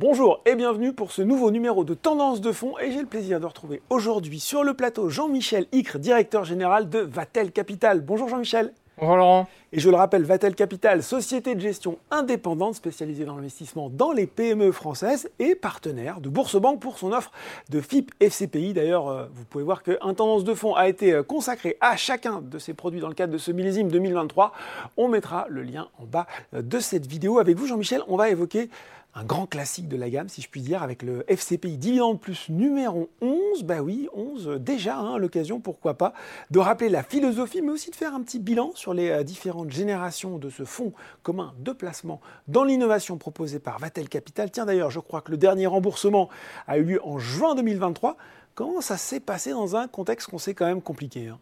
Bonjour 0.00 0.42
et 0.46 0.54
bienvenue 0.54 0.92
pour 0.92 1.10
ce 1.10 1.22
nouveau 1.22 1.50
numéro 1.50 1.82
de 1.82 1.92
Tendance 1.92 2.40
de 2.40 2.52
fond 2.52 2.78
et 2.78 2.92
j'ai 2.92 3.00
le 3.00 3.06
plaisir 3.06 3.40
de 3.40 3.46
retrouver 3.46 3.82
aujourd'hui 3.90 4.38
sur 4.38 4.62
le 4.62 4.72
plateau 4.74 5.08
Jean-Michel 5.08 5.66
Icre, 5.72 5.98
directeur 5.98 6.44
général 6.44 6.88
de 6.88 7.00
Vatel 7.00 7.50
Capital. 7.50 8.00
Bonjour 8.02 8.28
Jean-Michel. 8.28 8.72
Bonjour 9.00 9.16
Laurent. 9.16 9.48
Et 9.72 9.80
je 9.80 9.90
le 9.90 9.96
rappelle, 9.96 10.22
Vatel 10.22 10.54
Capital, 10.54 11.02
société 11.02 11.56
de 11.56 11.60
gestion 11.60 11.98
indépendante 12.12 12.76
spécialisée 12.76 13.24
dans 13.24 13.34
l'investissement 13.34 13.90
dans 13.90 14.12
les 14.12 14.28
PME 14.28 14.70
françaises 14.70 15.30
et 15.40 15.56
partenaire 15.56 16.20
de 16.20 16.28
Bourse-Banque 16.28 16.80
pour 16.80 16.96
son 16.96 17.12
offre 17.12 17.32
de 17.68 17.80
FIP 17.80 18.12
FCPI. 18.20 18.74
D'ailleurs, 18.74 19.08
euh, 19.08 19.26
vous 19.34 19.44
pouvez 19.46 19.64
voir 19.64 19.82
qu'un 19.82 20.14
tendance 20.14 20.44
de 20.44 20.54
fond 20.54 20.74
a 20.74 20.88
été 20.88 21.12
euh, 21.12 21.24
consacré 21.24 21.76
à 21.80 21.96
chacun 21.96 22.40
de 22.40 22.60
ces 22.60 22.72
produits 22.72 23.00
dans 23.00 23.08
le 23.08 23.14
cadre 23.14 23.32
de 23.32 23.38
ce 23.38 23.50
millésime 23.50 23.88
2023. 23.88 24.52
On 24.96 25.08
mettra 25.08 25.46
le 25.48 25.62
lien 25.62 25.88
en 26.00 26.04
bas 26.04 26.28
euh, 26.54 26.62
de 26.62 26.78
cette 26.78 27.06
vidéo. 27.06 27.40
Avec 27.40 27.56
vous, 27.56 27.66
Jean-Michel, 27.66 28.02
on 28.06 28.16
va 28.16 28.30
évoquer 28.30 28.70
un 29.18 29.24
grand 29.24 29.46
classique 29.46 29.88
de 29.88 29.96
la 29.96 30.10
gamme, 30.10 30.28
si 30.28 30.42
je 30.42 30.48
puis 30.48 30.60
dire, 30.60 30.82
avec 30.82 31.02
le 31.02 31.24
FCPI 31.26 31.76
Dividende 31.76 32.20
Plus 32.20 32.48
numéro 32.50 33.10
11. 33.20 33.64
Bah 33.64 33.80
oui, 33.82 34.08
11 34.14 34.58
déjà, 34.60 34.96
hein, 34.96 35.18
l'occasion, 35.18 35.58
pourquoi 35.58 35.94
pas, 35.94 36.12
de 36.52 36.60
rappeler 36.60 36.88
la 36.88 37.02
philosophie, 37.02 37.60
mais 37.60 37.70
aussi 37.70 37.90
de 37.90 37.96
faire 37.96 38.14
un 38.14 38.22
petit 38.22 38.38
bilan 38.38 38.70
sur 38.76 38.94
les 38.94 39.10
euh, 39.10 39.24
différentes 39.24 39.72
générations 39.72 40.38
de 40.38 40.50
ce 40.50 40.64
fonds 40.64 40.92
commun 41.24 41.52
de 41.58 41.72
placement 41.72 42.20
dans 42.46 42.62
l'innovation 42.62 43.18
proposée 43.18 43.58
par 43.58 43.80
Vatel 43.80 44.08
Capital. 44.08 44.52
Tiens 44.52 44.66
d'ailleurs, 44.66 44.90
je 44.90 45.00
crois 45.00 45.20
que 45.20 45.32
le 45.32 45.36
dernier 45.36 45.66
remboursement 45.66 46.28
a 46.68 46.78
eu 46.78 46.84
lieu 46.84 47.00
en 47.04 47.18
juin 47.18 47.56
2023. 47.56 48.16
Comment 48.54 48.80
ça 48.80 48.96
s'est 48.96 49.20
passé 49.20 49.50
dans 49.50 49.74
un 49.74 49.88
contexte 49.88 50.30
qu'on 50.30 50.38
sait 50.38 50.54
quand 50.54 50.66
même 50.66 50.82
compliqué 50.82 51.26
hein? 51.26 51.40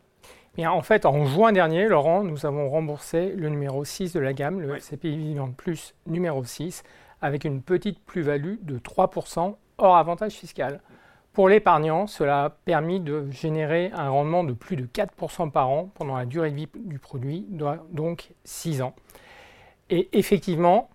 Bien, 0.56 0.70
en 0.70 0.80
fait, 0.80 1.04
en 1.04 1.26
juin 1.26 1.52
dernier, 1.52 1.86
Laurent, 1.86 2.24
nous 2.24 2.46
avons 2.46 2.70
remboursé 2.70 3.34
le 3.36 3.50
numéro 3.50 3.84
6 3.84 4.14
de 4.14 4.20
la 4.20 4.32
gamme, 4.32 4.62
le 4.62 4.76
FCPI 4.76 5.14
Dividende 5.14 5.54
Plus 5.54 5.94
numéro 6.06 6.42
6 6.42 6.82
avec 7.20 7.44
une 7.44 7.62
petite 7.62 7.98
plus-value 8.00 8.56
de 8.62 8.78
3% 8.78 9.56
hors 9.78 9.96
avantage 9.96 10.32
fiscal. 10.32 10.80
Pour 11.32 11.48
l'épargnant, 11.48 12.06
cela 12.06 12.44
a 12.44 12.50
permis 12.50 12.98
de 12.98 13.30
générer 13.30 13.90
un 13.94 14.08
rendement 14.08 14.42
de 14.42 14.54
plus 14.54 14.76
de 14.76 14.86
4% 14.86 15.50
par 15.50 15.68
an 15.68 15.90
pendant 15.94 16.16
la 16.16 16.24
durée 16.24 16.50
de 16.50 16.56
vie 16.56 16.68
du 16.74 16.98
produit, 16.98 17.46
donc 17.90 18.32
6 18.44 18.80
ans. 18.80 18.94
Et 19.90 20.08
effectivement, 20.18 20.88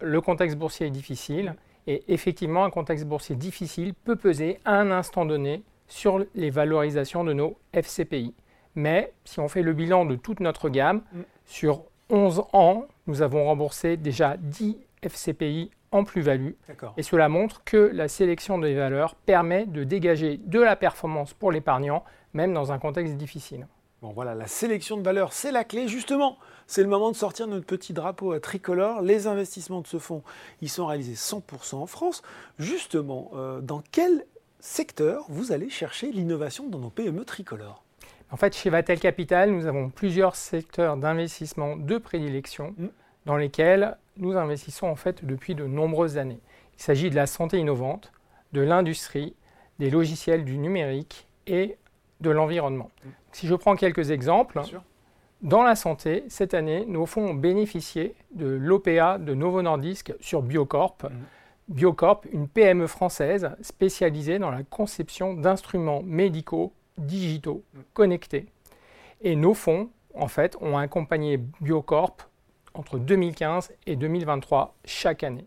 le 0.00 0.20
contexte 0.20 0.58
boursier 0.58 0.88
est 0.88 0.90
difficile, 0.90 1.54
et 1.86 2.04
effectivement, 2.08 2.64
un 2.64 2.70
contexte 2.70 3.06
boursier 3.06 3.34
difficile 3.34 3.94
peut 3.94 4.16
peser 4.16 4.60
à 4.66 4.74
un 4.74 4.90
instant 4.90 5.24
donné 5.24 5.62
sur 5.86 6.22
les 6.34 6.50
valorisations 6.50 7.24
de 7.24 7.32
nos 7.32 7.56
FCPI. 7.72 8.34
Mais 8.74 9.14
si 9.24 9.40
on 9.40 9.48
fait 9.48 9.62
le 9.62 9.72
bilan 9.72 10.04
de 10.04 10.14
toute 10.14 10.40
notre 10.40 10.68
gamme, 10.68 11.00
mm. 11.12 11.20
sur 11.46 11.84
11 12.10 12.42
ans, 12.52 12.86
nous 13.06 13.22
avons 13.22 13.44
remboursé 13.44 13.96
déjà 13.96 14.36
10 14.36 14.76
FCPI 15.02 15.70
en 15.90 16.04
plus-value. 16.04 16.52
Et 16.96 17.02
cela 17.02 17.28
montre 17.28 17.62
que 17.64 17.90
la 17.92 18.08
sélection 18.08 18.58
des 18.58 18.74
valeurs 18.74 19.14
permet 19.14 19.66
de 19.66 19.84
dégager 19.84 20.38
de 20.38 20.60
la 20.60 20.76
performance 20.76 21.32
pour 21.34 21.52
l'épargnant, 21.52 22.04
même 22.34 22.52
dans 22.52 22.72
un 22.72 22.78
contexte 22.78 23.16
difficile. 23.16 23.66
Bon 24.00 24.12
voilà, 24.12 24.36
la 24.36 24.46
sélection 24.46 24.96
de 24.96 25.02
valeurs, 25.02 25.32
c'est 25.32 25.50
la 25.50 25.64
clé. 25.64 25.88
Justement, 25.88 26.38
c'est 26.68 26.82
le 26.82 26.88
moment 26.88 27.10
de 27.10 27.16
sortir 27.16 27.48
notre 27.48 27.66
petit 27.66 27.92
drapeau 27.92 28.30
à 28.30 28.38
tricolore. 28.38 29.02
Les 29.02 29.26
investissements 29.26 29.80
de 29.80 29.88
ce 29.88 29.98
fonds, 29.98 30.22
ils 30.60 30.68
sont 30.68 30.86
réalisés 30.86 31.14
100% 31.14 31.76
en 31.76 31.86
France. 31.86 32.22
Justement, 32.60 33.32
euh, 33.34 33.60
dans 33.60 33.82
quel 33.90 34.24
secteur 34.60 35.24
vous 35.28 35.50
allez 35.50 35.68
chercher 35.68 36.12
l'innovation 36.12 36.68
dans 36.68 36.78
nos 36.78 36.90
PME 36.90 37.24
tricolores? 37.24 37.82
En 38.30 38.36
fait, 38.36 38.54
chez 38.54 38.70
Vatel 38.70 39.00
Capital, 39.00 39.50
nous 39.50 39.66
avons 39.66 39.90
plusieurs 39.90 40.36
secteurs 40.36 40.96
d'investissement 40.96 41.76
de 41.76 41.98
prédilection 41.98 42.74
mm. 42.76 42.86
Dans 43.28 43.36
lesquels 43.36 43.98
nous 44.16 44.38
investissons 44.38 44.86
en 44.86 44.96
fait 44.96 45.22
depuis 45.22 45.54
de 45.54 45.66
nombreuses 45.66 46.16
années. 46.16 46.40
Il 46.78 46.82
s'agit 46.82 47.10
de 47.10 47.14
la 47.14 47.26
santé 47.26 47.58
innovante, 47.58 48.10
de 48.54 48.62
l'industrie, 48.62 49.34
des 49.78 49.90
logiciels 49.90 50.46
du 50.46 50.56
numérique 50.56 51.28
et 51.46 51.76
de 52.22 52.30
l'environnement. 52.30 52.90
Si 53.32 53.46
je 53.46 53.54
prends 53.54 53.76
quelques 53.76 54.12
exemples, 54.12 54.62
dans 55.42 55.62
la 55.62 55.76
santé, 55.76 56.24
cette 56.28 56.54
année, 56.54 56.86
nos 56.86 57.04
fonds 57.04 57.26
ont 57.26 57.34
bénéficié 57.34 58.14
de 58.30 58.46
l'OPA 58.46 59.18
de 59.18 59.34
Novo 59.34 59.60
Nordisk 59.60 60.14
sur 60.20 60.40
Biocorp. 60.40 60.96
Mm. 61.02 61.74
Biocorp, 61.74 62.22
une 62.32 62.48
PME 62.48 62.86
française 62.86 63.50
spécialisée 63.60 64.38
dans 64.38 64.50
la 64.50 64.62
conception 64.62 65.34
d'instruments 65.34 66.02
médicaux 66.02 66.72
digitaux 66.96 67.62
mm. 67.74 67.78
connectés. 67.92 68.46
Et 69.20 69.36
nos 69.36 69.52
fonds, 69.52 69.90
en 70.14 70.28
fait, 70.28 70.56
ont 70.62 70.78
accompagné 70.78 71.38
Biocorp 71.60 72.27
entre 72.78 72.98
2015 72.98 73.72
et 73.86 73.96
2023 73.96 74.74
chaque 74.84 75.24
année. 75.24 75.44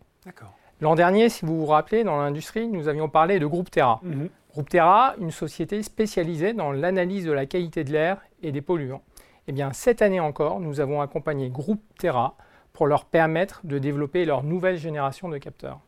L'an 0.80 0.94
dernier, 0.94 1.28
si 1.28 1.46
vous 1.46 1.58
vous 1.58 1.66
rappelez, 1.66 2.04
dans 2.04 2.16
l'industrie, 2.16 2.68
nous 2.68 2.88
avions 2.88 3.08
parlé 3.08 3.38
de 3.38 3.46
Groupe 3.46 3.70
Terra. 3.70 4.00
Mhm. 4.02 4.28
Groupe 4.52 4.68
Terra, 4.68 5.14
une 5.18 5.30
société 5.30 5.82
spécialisée 5.82 6.52
dans 6.52 6.72
l'analyse 6.72 7.24
de 7.24 7.32
la 7.32 7.46
qualité 7.46 7.84
de 7.84 7.92
l'air 7.92 8.20
et 8.42 8.52
des 8.52 8.60
polluants. 8.60 9.02
Eh 9.48 9.52
bien, 9.52 9.72
cette 9.72 10.02
année 10.02 10.20
encore, 10.20 10.60
nous 10.60 10.80
avons 10.80 11.00
accompagné 11.00 11.48
Groupe 11.48 11.82
Terra 11.98 12.36
pour 12.72 12.86
leur 12.86 13.06
permettre 13.06 13.60
de 13.64 13.78
développer 13.78 14.24
leur 14.24 14.42
nouvelle 14.42 14.76
génération 14.76 15.28
de 15.28 15.38
capteurs. 15.38 15.80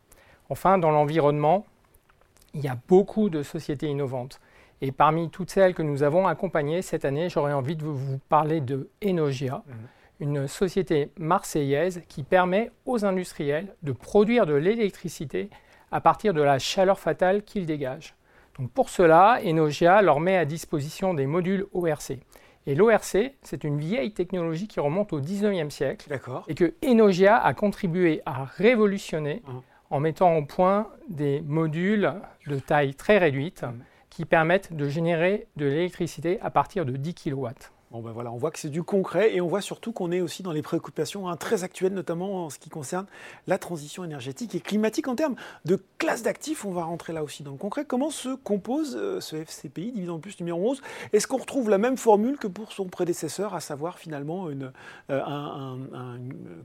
Enfin, 0.49 0.79
dans 0.79 0.91
l'environnement, 0.91 1.67
il 2.55 2.63
y 2.63 2.69
a 2.69 2.79
beaucoup 2.89 3.29
de 3.29 3.43
sociétés 3.43 3.89
innovantes. 3.89 4.41
Et 4.81 4.93
parmi 4.93 5.31
toutes 5.31 5.51
celles 5.51 5.75
que 5.75 5.83
nous 5.83 6.03
avons 6.03 6.27
accompagnées 6.27 6.83
cette 6.83 7.05
année, 7.05 7.29
j'aurais 7.29 7.53
envie 7.53 7.77
de 7.77 7.85
vous 7.85 8.19
parler 8.29 8.61
de 8.61 8.89
Enogia. 9.03 9.63
Mhm 9.67 9.75
une 10.21 10.47
société 10.47 11.11
marseillaise 11.19 12.03
qui 12.09 12.23
permet 12.23 12.71
aux 12.87 13.05
industriels 13.05 13.75
de 13.83 13.93
produire 13.93 14.47
de 14.47 14.55
l'électricité 14.55 15.51
à 15.91 16.01
partir 16.01 16.35
de 16.35 16.43
la 16.43 16.59
chaleur 16.59 16.99
fatale 16.99 17.43
qu'ils 17.43 17.67
dégagent. 17.67 18.15
Donc 18.59 18.71
pour 18.71 18.89
cela, 18.89 19.41
Enogia 19.45 20.03
leur 20.03 20.21
met 20.21 20.37
à 20.37 20.45
disposition 20.45 21.15
des 21.15 21.27
modules 21.27 21.67
ORC. 21.73 22.13
Et 22.67 22.75
l'ORC, 22.75 23.33
c'est 23.43 23.65
une 23.65 23.79
vieille 23.79 24.13
technologie 24.13 24.69
qui 24.69 24.81
remonte 24.81 25.13
au 25.13 25.21
19e 25.21 25.71
siècle 25.71 26.09
et 26.49 26.55
que 26.55 26.75
Enogia 26.83 27.37
a 27.37 27.53
contribué 27.53 28.23
à 28.25 28.45
révolutionner 28.45 29.43
mmh. 29.45 29.53
en 29.91 30.01
mettant 30.01 30.37
au 30.37 30.45
point 30.45 30.89
des 31.09 31.43
modules 31.43 32.13
de 32.47 32.59
taille 32.59 32.95
très 32.95 33.19
réduite 33.19 33.65
mmh. 33.65 33.73
qui 34.09 34.25
permettent 34.25 34.73
de 34.73 34.89
générer 34.89 35.47
de 35.57 35.67
l'électricité 35.67 36.41
à 36.41 36.51
partir 36.51 36.87
de 36.87 36.97
10 36.97 37.15
kW. 37.15 37.49
Bon 37.91 38.01
ben 38.01 38.11
voilà, 38.11 38.33
on 38.33 38.37
voit 38.37 38.51
que 38.51 38.59
c'est 38.59 38.71
du 38.71 38.83
concret 38.83 39.35
et 39.35 39.41
on 39.41 39.47
voit 39.47 39.61
surtout 39.61 39.93
qu'on 39.93 40.11
est 40.11 40.21
aussi 40.21 40.43
dans 40.43 40.53
les 40.53 40.63
préoccupations 40.63 41.29
hein, 41.29 41.37
très 41.37 41.63
actuelles, 41.63 41.93
notamment 41.93 42.47
en 42.47 42.51
ce 42.51 42.59
qui 42.59 42.69
concerne 42.69 43.07
la 43.47 43.57
transition 43.57 44.03
énergétique 44.03 44.55
et 44.55 44.61
climatique. 44.61 45.07
En 45.07 45.15
termes 45.15 45.37
de 45.65 45.81
classe 45.99 46.23
d'actifs, 46.23 46.65
on 46.65 46.73
va 46.73 46.85
rentrer 46.85 47.13
là 47.13 47.23
aussi 47.23 47.43
dans 47.43 47.53
le 47.53 47.57
concret. 47.57 47.85
Comment 47.85 48.11
se 48.11 48.35
compose 48.35 48.97
euh, 48.97 49.21
ce 49.21 49.37
FCPI, 49.37 49.93
dividende 49.93 50.21
plus 50.21 50.41
numéro 50.41 50.71
11 50.71 50.83
Est-ce 51.13 51.27
qu'on 51.27 51.37
retrouve 51.37 51.71
la 51.71 51.79
même 51.79 51.97
formule 51.97 52.37
que 52.37 52.49
pour 52.49 52.73
son 52.73 52.87
prédécesseur, 52.87 53.55
à 53.55 53.61
savoir 53.61 53.99
finalement 53.99 54.51
une, 54.51 54.73
euh, 55.11 55.77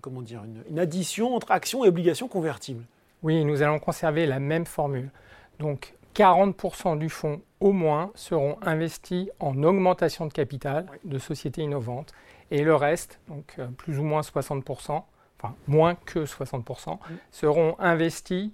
comment 0.01 0.21
dire, 0.21 0.43
une 0.69 0.79
addition 0.79 1.35
entre 1.35 1.51
actions 1.51 1.85
et 1.85 1.89
obligations 1.89 2.27
convertibles? 2.27 2.83
Oui, 3.21 3.43
nous 3.43 3.61
allons 3.61 3.79
conserver 3.79 4.25
la 4.25 4.39
même 4.39 4.65
formule. 4.65 5.11
Donc 5.59 5.93
40% 6.15 6.97
du 6.97 7.09
fonds 7.09 7.41
au 7.59 7.71
moins 7.71 8.11
seront 8.15 8.57
investis 8.61 9.29
en 9.39 9.63
augmentation 9.63 10.25
de 10.25 10.33
capital 10.33 10.85
de 11.03 11.17
sociétés 11.17 11.61
innovantes 11.61 12.13
et 12.51 12.63
le 12.63 12.75
reste, 12.75 13.19
donc 13.27 13.55
euh, 13.59 13.67
plus 13.67 13.99
ou 13.99 14.03
moins 14.03 14.21
60%, 14.21 15.03
enfin 15.37 15.55
moins 15.67 15.95
que 15.95 16.25
60%, 16.25 16.97
seront 17.31 17.75
investis 17.79 18.51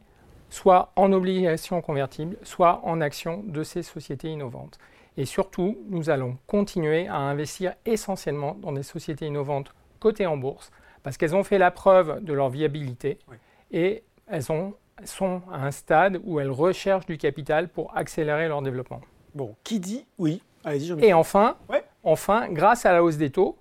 soit 0.49 0.91
en 0.95 1.11
obligations 1.11 1.81
convertibles, 1.81 2.37
soit 2.43 2.81
en 2.83 3.01
actions 3.01 3.43
de 3.45 3.63
ces 3.63 3.83
sociétés 3.83 4.29
innovantes. 4.29 4.77
Et 5.17 5.25
surtout, 5.25 5.77
nous 5.89 6.09
allons 6.09 6.37
continuer 6.47 7.07
à 7.07 7.17
investir 7.17 7.73
essentiellement 7.85 8.55
dans 8.61 8.71
des 8.71 8.83
sociétés 8.83 9.27
innovantes 9.27 9.73
cotées 9.99 10.25
en 10.25 10.37
bourse, 10.37 10.71
parce 11.03 11.17
qu'elles 11.17 11.35
ont 11.35 11.43
fait 11.43 11.57
la 11.57 11.71
preuve 11.71 12.23
de 12.23 12.33
leur 12.33 12.49
viabilité 12.49 13.19
et 13.71 14.03
elles 14.27 14.51
ont 14.51 14.73
sont 15.03 15.41
à 15.51 15.65
un 15.65 15.71
stade 15.71 16.21
où 16.23 16.39
elles 16.39 16.51
recherchent 16.51 17.05
du 17.05 17.17
capital 17.17 17.67
pour 17.67 17.95
accélérer 17.95 18.47
leur 18.47 18.61
développement. 18.61 19.01
Bon, 19.33 19.55
qui 19.63 19.79
dit 19.79 20.05
oui? 20.17 20.41
Allez-y, 20.63 20.93
Et 21.05 21.13
enfin, 21.13 21.57
enfin, 22.03 22.47
grâce 22.49 22.85
à 22.85 22.93
la 22.93 23.03
hausse 23.03 23.17
des 23.17 23.29
taux, 23.29 23.57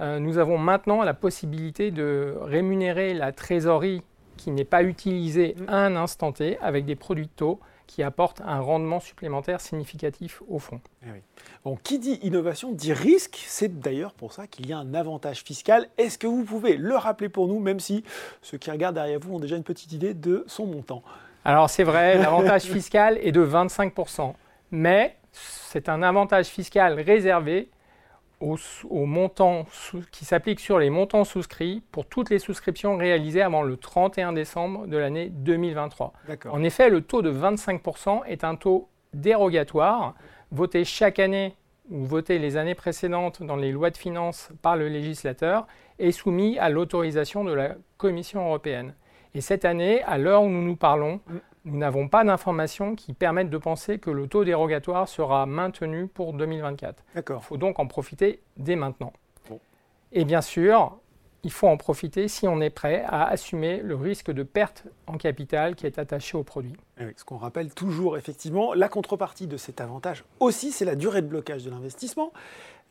euh, 0.00 0.18
nous 0.18 0.38
avons 0.38 0.58
maintenant 0.58 1.02
la 1.02 1.14
possibilité 1.14 1.90
de 1.90 2.34
rémunérer 2.40 3.14
la 3.14 3.32
trésorerie 3.32 4.02
qui 4.36 4.50
n'est 4.50 4.64
pas 4.64 4.82
utilisée 4.82 5.54
mm. 5.58 5.64
à 5.68 5.76
un 5.76 5.96
instant 5.96 6.32
T 6.32 6.58
avec 6.60 6.84
des 6.84 6.96
produits 6.96 7.26
de 7.26 7.32
taux 7.34 7.60
qui 7.92 8.02
apporte 8.02 8.40
un 8.40 8.60
rendement 8.60 9.00
supplémentaire 9.00 9.60
significatif 9.60 10.42
au 10.48 10.58
fonds. 10.58 10.80
Eh 11.04 11.08
bon, 11.62 11.76
qui 11.76 11.98
dit 11.98 12.18
innovation 12.22 12.72
dit 12.72 12.94
risque. 12.94 13.44
C'est 13.46 13.80
d'ailleurs 13.80 14.14
pour 14.14 14.32
ça 14.32 14.46
qu'il 14.46 14.66
y 14.66 14.72
a 14.72 14.78
un 14.78 14.94
avantage 14.94 15.42
fiscal. 15.42 15.86
Est-ce 15.98 16.16
que 16.16 16.26
vous 16.26 16.42
pouvez 16.44 16.78
le 16.78 16.96
rappeler 16.96 17.28
pour 17.28 17.48
nous, 17.48 17.58
même 17.58 17.80
si 17.80 18.02
ceux 18.40 18.56
qui 18.56 18.70
regardent 18.70 18.94
derrière 18.94 19.20
vous 19.20 19.34
ont 19.34 19.38
déjà 19.38 19.56
une 19.56 19.62
petite 19.62 19.92
idée 19.92 20.14
de 20.14 20.42
son 20.46 20.64
montant? 20.64 21.02
Alors 21.44 21.68
c'est 21.68 21.84
vrai, 21.84 22.16
l'avantage 22.22 22.62
fiscal 22.62 23.18
est 23.20 23.30
de 23.30 23.44
25%, 23.44 24.32
mais 24.70 25.18
c'est 25.32 25.90
un 25.90 26.02
avantage 26.02 26.46
fiscal 26.46 26.98
réservé 26.98 27.68
au, 28.42 29.06
montant 29.06 29.66
qui 30.10 30.24
s'applique 30.24 30.60
sur 30.60 30.78
les 30.78 30.90
montants 30.90 31.24
souscrits 31.24 31.82
pour 31.92 32.06
toutes 32.06 32.30
les 32.30 32.38
souscriptions 32.38 32.96
réalisées 32.96 33.42
avant 33.42 33.62
le 33.62 33.76
31 33.76 34.32
décembre 34.32 34.86
de 34.86 34.96
l'année 34.96 35.28
2023. 35.30 36.12
En 36.50 36.62
effet, 36.62 36.90
le 36.90 37.02
taux 37.02 37.22
de 37.22 37.32
25% 37.32 38.22
est 38.26 38.44
un 38.44 38.56
taux 38.56 38.88
dérogatoire, 39.14 40.14
voté 40.50 40.84
chaque 40.84 41.18
année 41.18 41.54
ou 41.90 42.04
voté 42.04 42.38
les 42.38 42.56
années 42.56 42.74
précédentes 42.74 43.42
dans 43.42 43.56
les 43.56 43.72
lois 43.72 43.90
de 43.90 43.96
finances 43.96 44.50
par 44.62 44.76
le 44.76 44.88
législateur 44.88 45.66
et 45.98 46.12
soumis 46.12 46.58
à 46.58 46.68
l'autorisation 46.68 47.44
de 47.44 47.52
la 47.52 47.76
Commission 47.96 48.46
européenne. 48.46 48.94
Et 49.34 49.40
cette 49.40 49.64
année, 49.64 50.02
à 50.02 50.18
l'heure 50.18 50.42
où 50.42 50.48
nous 50.48 50.62
nous 50.62 50.76
parlons, 50.76 51.20
mm. 51.26 51.38
Nous 51.64 51.78
n'avons 51.78 52.08
pas 52.08 52.24
d'informations 52.24 52.94
qui 52.94 53.12
permettent 53.12 53.50
de 53.50 53.58
penser 53.58 53.98
que 53.98 54.10
le 54.10 54.26
taux 54.26 54.44
dérogatoire 54.44 55.08
sera 55.08 55.46
maintenu 55.46 56.08
pour 56.08 56.32
2024. 56.32 57.02
Il 57.16 57.22
faut 57.40 57.56
donc 57.56 57.78
en 57.78 57.86
profiter 57.86 58.40
dès 58.56 58.76
maintenant. 58.76 59.12
Et 60.14 60.24
bien 60.24 60.42
sûr, 60.42 60.98
il 61.44 61.50
faut 61.50 61.66
en 61.66 61.76
profiter 61.76 62.28
si 62.28 62.46
on 62.46 62.60
est 62.60 62.70
prêt 62.70 63.04
à 63.06 63.24
assumer 63.24 63.80
le 63.82 63.96
risque 63.96 64.30
de 64.30 64.42
perte 64.42 64.84
en 65.06 65.16
capital 65.16 65.74
qui 65.74 65.86
est 65.86 65.98
attaché 65.98 66.36
au 66.36 66.42
produit. 66.42 66.74
Eh 67.00 67.04
ce 67.16 67.24
qu'on 67.24 67.38
rappelle 67.38 67.72
toujours, 67.72 68.16
effectivement, 68.16 68.74
la 68.74 68.88
contrepartie 68.88 69.46
de 69.46 69.56
cet 69.56 69.80
avantage 69.80 70.24
aussi, 70.38 70.70
c'est 70.70 70.84
la 70.84 70.94
durée 70.94 71.22
de 71.22 71.26
blocage 71.26 71.64
de 71.64 71.70
l'investissement. 71.70 72.32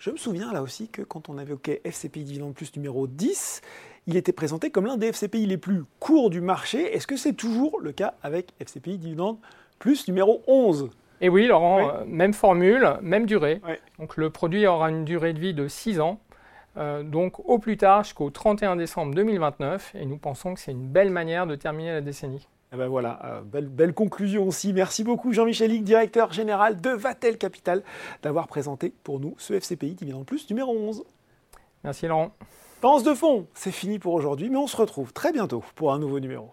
Je 0.02 0.10
me 0.10 0.18
souviens 0.18 0.52
là 0.52 0.64
aussi 0.64 0.90
que 0.90 1.04
quand 1.04 1.30
on 1.30 1.38
avait 1.38 1.56
FCPI 1.84 2.24
Dividende 2.24 2.56
Plus 2.56 2.76
numéro 2.76 3.06
10, 3.06 3.62
il 4.08 4.18
était 4.18 4.32
présenté 4.32 4.72
comme 4.72 4.88
l'un 4.88 4.98
des 4.98 5.14
FCPI 5.14 5.46
les 5.46 5.60
plus 5.60 5.84
courts 6.00 6.32
du 6.32 6.42
marché. 6.42 6.96
Est-ce 6.96 7.06
que 7.06 7.16
c'est 7.16 7.34
toujours 7.34 7.80
le 7.80 7.92
cas 7.92 8.16
avec 8.24 8.48
FCPI 8.60 8.98
Dividende 8.98 9.38
Plus 9.78 10.08
numéro 10.08 10.42
11 10.48 10.90
Et 11.22 11.30
oui, 11.30 11.46
Laurent, 11.46 11.88
euh, 11.88 12.04
même 12.08 12.34
formule, 12.34 12.96
même 13.04 13.28
durée. 13.28 13.62
Donc 14.00 14.18
le 14.18 14.32
produit 14.32 14.66
aura 14.66 14.90
une 14.90 15.06
durée 15.06 15.34
de 15.34 15.40
vie 15.40 15.54
de 15.54 15.68
6 15.68 16.00
ans. 16.00 16.20
Euh, 16.78 17.04
donc 17.04 17.40
au 17.48 17.60
plus 17.60 17.78
tard 17.78 18.04
jusqu'au 18.04 18.32
31 18.32 18.78
décembre 18.78 19.14
2029 19.14 19.92
et 19.94 20.08
nous 20.08 20.18
pensons 20.18 20.56
que 20.56 20.60
c'est 20.60 20.72
une 20.72 20.88
belle 20.88 21.12
manière 21.12 21.46
de 21.46 21.54
terminer 21.54 21.92
la 21.92 22.02
décennie. 22.02 22.48
Eh 22.74 22.78
ben 22.78 22.88
voilà, 22.88 23.20
euh, 23.26 23.42
belle, 23.42 23.68
belle, 23.68 23.94
conclusion 23.94 24.48
aussi. 24.48 24.72
Merci 24.72 25.04
beaucoup 25.04 25.34
Jean-Michel 25.34 25.84
directeur 25.84 26.32
général 26.32 26.80
de 26.80 26.92
Vatel 26.92 27.38
Capital, 27.38 27.84
d'avoir 28.24 28.48
présenté 28.48 28.94
pour 29.04 29.20
nous 29.20 29.36
ce 29.38 29.54
FCPI 29.54 29.94
Dividende 29.94 30.26
Plus 30.26 30.50
numéro 30.50 30.72
11. 30.72 31.04
Merci 31.84 32.08
Laurent. 32.08 32.32
Pense 32.80 33.04
de 33.04 33.14
fond, 33.14 33.46
c'est 33.54 33.72
fini 33.72 34.00
pour 34.00 34.14
aujourd'hui, 34.14 34.50
mais 34.50 34.58
on 34.58 34.68
se 34.68 34.78
retrouve 34.78 35.12
très 35.12 35.34
bientôt 35.34 35.66
pour 35.76 35.92
un 35.92 36.00
nouveau 36.00 36.22
numéro. 36.22 36.50